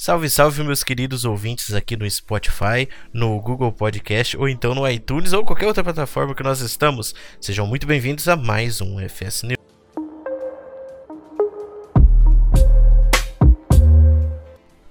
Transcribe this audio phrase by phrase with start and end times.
[0.00, 5.32] Salve, salve, meus queridos ouvintes aqui no Spotify, no Google Podcast ou então no iTunes
[5.32, 7.16] ou qualquer outra plataforma que nós estamos.
[7.40, 9.58] Sejam muito bem-vindos a mais um FS News.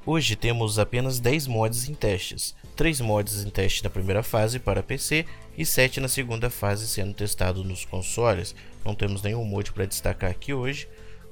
[0.05, 4.83] Hoje temos apenas 10 mods em testes, 3 mods em teste na primeira fase para
[4.83, 5.25] PC
[5.57, 8.53] e 7 na segunda fase sendo testado nos consoles.
[8.83, 10.85] Não temos nenhum mod para destacar aqui hoje,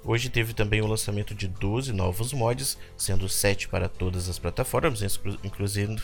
[0.08, 5.02] Hoje teve também o lançamento de 12 novos mods, sendo 7 para todas as plataformas,
[5.44, 6.04] incluindo,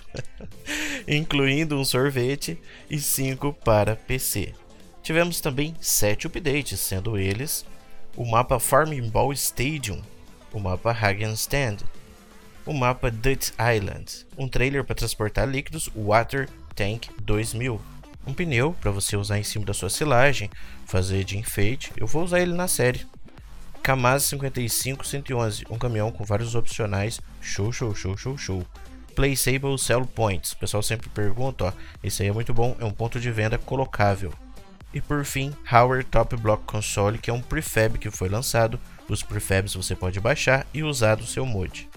[1.07, 2.59] incluindo um sorvete,
[2.89, 4.55] e 5 para PC.
[5.03, 7.63] Tivemos também 7 updates, sendo eles
[8.17, 10.01] o mapa Farming Ball Stadium,
[10.51, 11.77] o mapa Hagen Stand,
[12.65, 17.79] o mapa Dutch Island, um trailer para transportar líquidos Water Tank 2000,
[18.25, 20.49] um pneu para você usar em cima da sua silagem,
[20.87, 21.91] fazer de enfeite.
[21.97, 23.05] Eu vou usar ele na série,
[23.83, 27.19] Kamaz 55111, um caminhão com vários opcionais.
[27.41, 28.65] Show, show, show, show, show.
[29.15, 30.51] Placeable Sell Points.
[30.51, 31.73] O pessoal sempre pergunta, ó.
[32.03, 34.31] Esse aí é muito bom, é um ponto de venda colocável.
[34.93, 38.79] E por fim, Howard Top Block Console, que é um prefab que foi lançado.
[39.09, 41.89] Os prefabs você pode baixar e usar no seu mod.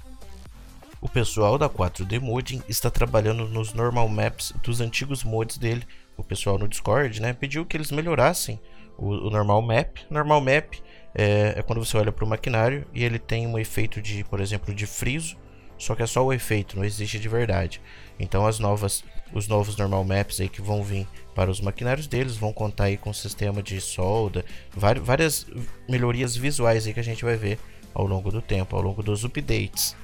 [1.03, 5.85] O pessoal da 4D Modding está trabalhando nos normal maps dos antigos mods dele.
[6.17, 8.59] O pessoal no Discord, né, pediu que eles melhorassem
[8.97, 9.99] o, o normal map.
[10.09, 10.75] Normal map
[11.15, 14.41] é, é quando você olha para o maquinário e ele tem um efeito de, por
[14.41, 15.37] exemplo, de friso,
[15.79, 17.81] só que é só o efeito, não existe de verdade.
[18.19, 22.37] Então as novas, os novos normal maps aí que vão vir para os maquinários deles
[22.37, 25.47] vão contar aí com sistema de solda, várias
[25.89, 27.59] melhorias visuais aí que a gente vai ver
[27.93, 29.97] ao longo do tempo, ao longo dos updates.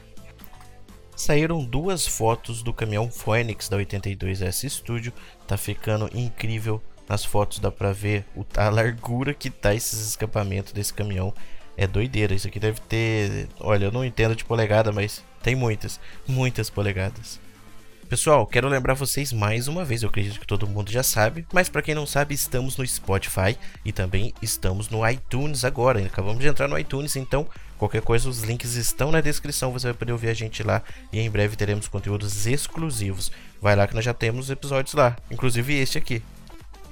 [1.17, 5.13] Saíram duas fotos do caminhão Phoenix da 82S Studio,
[5.47, 6.81] tá ficando incrível
[7.11, 8.25] nas fotos dá pra ver
[8.57, 11.35] a largura que tá esses escapamentos desse caminhão.
[11.77, 12.35] É doideira.
[12.35, 13.49] Isso aqui deve ter.
[13.59, 15.99] Olha, eu não entendo de polegada, mas tem muitas.
[16.29, 17.41] Muitas polegadas.
[18.09, 21.69] Pessoal, quero lembrar vocês mais uma vez, eu acredito que todo mundo já sabe, mas
[21.69, 26.05] para quem não sabe, estamos no Spotify e também estamos no iTunes agora.
[26.05, 27.47] Acabamos de entrar no iTunes, então
[27.79, 31.21] qualquer coisa, os links estão na descrição, você vai poder ouvir a gente lá e
[31.21, 33.31] em breve teremos conteúdos exclusivos.
[33.63, 36.21] Vai lá que nós já temos episódios lá, inclusive este aqui.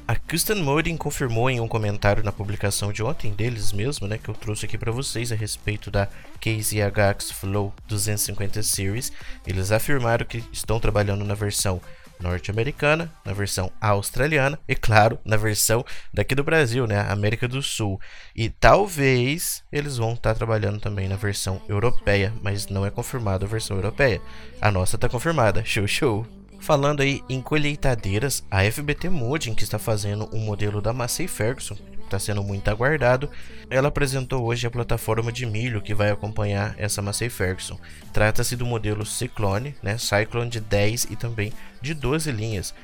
[0.08, 4.30] A Custom Modding confirmou em um comentário na publicação de ontem deles mesmo, né, que
[4.30, 6.08] eu trouxe aqui para vocês a respeito da
[6.41, 9.12] KZHX Flow 250 Series.
[9.46, 11.78] Eles afirmaram que estão trabalhando na versão
[12.19, 18.00] norte-americana, na versão australiana e claro, na versão daqui do Brasil, né, América do Sul.
[18.34, 23.44] E talvez eles vão estar tá trabalhando também na versão europeia, mas não é confirmada
[23.44, 24.22] a versão europeia.
[24.58, 25.62] A nossa está confirmada.
[25.66, 26.26] Show show.
[26.58, 31.76] Falando aí em colheitadeiras, a FBT Modding, que está fazendo um modelo da Massey Ferguson,
[32.04, 33.30] está sendo muito aguardado,
[33.70, 37.78] ela apresentou hoje a plataforma de milho que vai acompanhar essa Massey Ferguson.
[38.12, 42.75] Trata-se do modelo Cyclone, né, Cyclone de 10 e também de 12 linhas.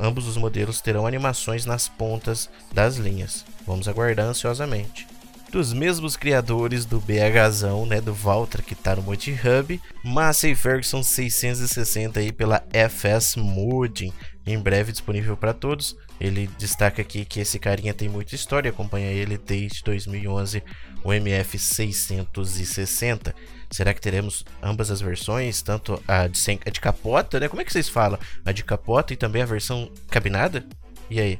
[0.00, 3.44] Ambos os modelos terão animações nas pontas das linhas.
[3.66, 5.06] Vamos aguardar ansiosamente
[5.50, 12.20] dos mesmos criadores do BHzão, né, do Valtra que tá no MultiHub, Massey Ferguson 660
[12.20, 14.12] aí pela FS Modding,
[14.46, 15.96] em breve disponível para todos.
[16.20, 20.62] Ele destaca aqui que esse carinha tem muita história, acompanha ele desde 2011,
[21.04, 23.34] o MF 660.
[23.70, 27.48] Será que teremos ambas as versões, tanto a de, sem, a de capota, né?
[27.48, 28.18] Como é que vocês falam?
[28.44, 30.66] A de capota e também a versão cabinada?
[31.08, 31.38] E aí?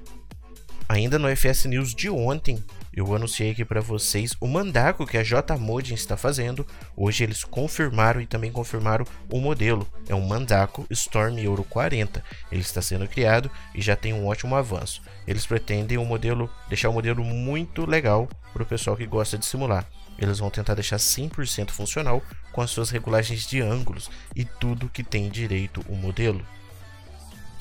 [0.88, 2.62] Ainda no FS News de ontem,
[2.98, 6.66] eu anunciei aqui para vocês o mandaco que a JModing está fazendo.
[6.96, 9.86] Hoje eles confirmaram e também confirmaram o modelo.
[10.08, 12.22] É um mandaco Storm Euro 40.
[12.50, 15.00] Ele está sendo criado e já tem um ótimo avanço.
[15.26, 19.38] Eles pretendem um modelo, deixar o um modelo muito legal para o pessoal que gosta
[19.38, 19.86] de simular.
[20.18, 22.22] Eles vão tentar deixar 100% funcional
[22.52, 26.44] com as suas regulagens de ângulos e tudo que tem direito o modelo.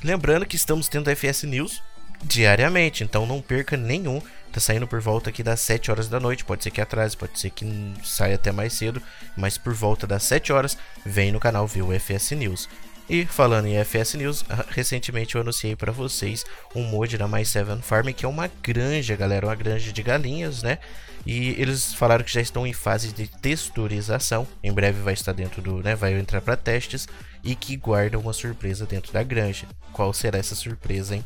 [0.03, 1.83] Lembrando que estamos tendo a FS News
[2.23, 4.21] diariamente, então não perca nenhum
[4.51, 6.45] Tá saindo por volta aqui das 7 horas da noite.
[6.45, 7.65] Pode ser que atrase, pode ser que
[8.03, 9.01] saia até mais cedo.
[9.35, 12.67] Mas por volta das 7 horas, vem no canal o FS News.
[13.09, 16.45] E falando em FS News, ah, recentemente eu anunciei para vocês
[16.75, 20.61] um mod da My 7 Farm, que é uma granja, galera, uma granja de galinhas,
[20.61, 20.77] né?
[21.25, 24.47] E eles falaram que já estão em fase de texturização.
[24.61, 27.07] Em breve vai estar dentro do, né, vai entrar para testes
[27.43, 29.67] e que guarda uma surpresa dentro da granja.
[29.93, 31.25] Qual será essa surpresa, hein?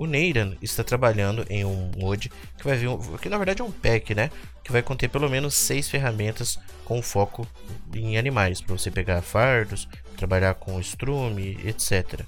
[0.00, 2.88] O Neiran está trabalhando em um mod que vai vir,
[3.20, 4.30] que na verdade é um pack, né?
[4.64, 7.46] Que vai conter pelo menos seis ferramentas com foco
[7.94, 9.86] em animais, para você pegar fardos,
[10.16, 12.22] trabalhar com estrume, etc.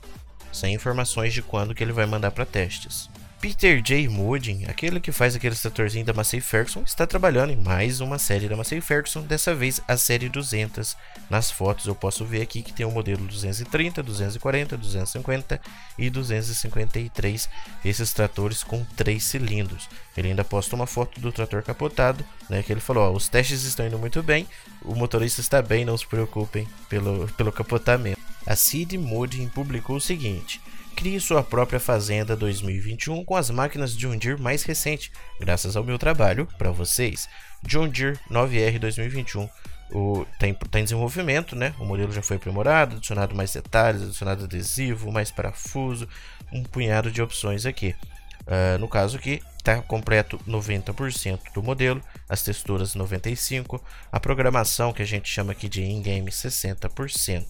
[0.52, 3.08] Sem informações de quando que ele vai mandar para testes.
[3.42, 4.08] Peter J.
[4.08, 8.48] Moodin, aquele que faz aquele tratorzinho da Massey Ferguson, está trabalhando em mais uma série
[8.48, 10.96] da Massey Ferguson, dessa vez a série 200.
[11.28, 15.60] Nas fotos eu posso ver aqui que tem o modelo 230, 240, 250
[15.98, 17.48] e 253,
[17.84, 19.88] esses tratores com três cilindros.
[20.16, 23.64] Ele ainda posta uma foto do trator capotado, né, que ele falou, ó, os testes
[23.64, 24.46] estão indo muito bem,
[24.82, 28.20] o motorista está bem, não se preocupem pelo, pelo capotamento.
[28.46, 30.60] A Sid Moodin publicou o seguinte...
[31.02, 35.10] Crie sua própria fazenda 2021 com as máquinas John Deere mais recentes,
[35.40, 37.28] graças ao meu trabalho para vocês.
[37.64, 39.48] John Deere 9R 2021
[39.90, 41.74] o, tem, tá em desenvolvimento, né?
[41.80, 46.08] O modelo já foi aprimorado, adicionado mais detalhes, adicionado adesivo, mais parafuso,
[46.52, 47.96] um punhado de opções aqui.
[48.42, 53.80] Uh, no caso aqui, está completo 90% do modelo, as texturas 95%,
[54.12, 57.44] a programação que a gente chama aqui de in-game 60%,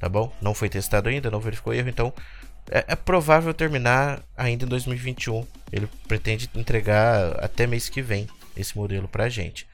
[0.00, 0.32] tá bom?
[0.40, 2.10] Não foi testado ainda, não verificou erro, então
[2.70, 5.46] é, é, provável terminar ainda em 2021.
[5.72, 9.66] Ele pretende entregar até mês que vem esse modelo para a gente.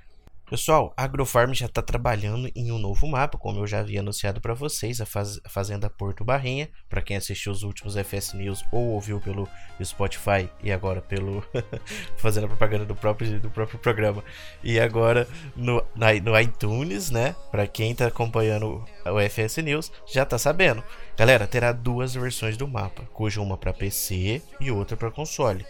[0.51, 4.41] Pessoal, a Agrofarm já está trabalhando em um novo mapa, como eu já havia anunciado
[4.41, 6.69] para vocês, a, faz, a, Fazenda Porto Barrinha.
[6.89, 9.49] Para quem assistiu os últimos FS News ou ouviu pelo
[9.81, 11.45] Spotify e agora pelo
[12.19, 14.25] fazendo a propaganda do próprio, do próprio programa
[14.61, 17.37] e agora no, na, no iTunes, né?
[17.53, 20.83] Para quem está acompanhando o FS News já está sabendo.
[21.17, 25.65] Galera, terá duas versões do mapa, cuja uma para PC e outra para console.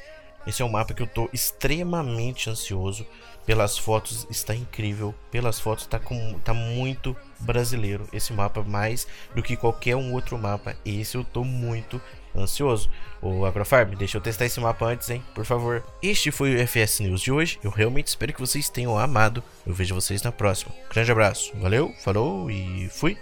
[0.51, 3.07] Esse é um mapa que eu estou extremamente ansioso
[3.47, 5.15] pelas fotos está incrível.
[5.31, 10.37] Pelas fotos está com, tá muito brasileiro esse mapa mais do que qualquer um outro
[10.37, 10.77] mapa.
[10.85, 12.01] Esse eu tô muito
[12.37, 12.91] ansioso.
[13.23, 15.23] O Agrofarm, deixa eu testar esse mapa antes, hein?
[15.37, 15.85] Por favor.
[16.03, 17.61] Este foi o FS News de hoje.
[17.63, 19.43] Eu realmente espero que vocês tenham amado.
[19.65, 20.75] Eu vejo vocês na próxima.
[20.93, 21.53] Grande abraço.
[21.57, 23.17] Valeu, falou e fui.